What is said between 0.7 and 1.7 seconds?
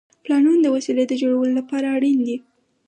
وسیلې د جوړولو